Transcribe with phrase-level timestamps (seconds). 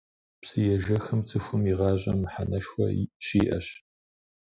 [0.41, 2.85] Псыежэхым цӀыхум и гъащӀэм мыхьэнэшхуэ
[3.25, 3.67] щиӀэщ.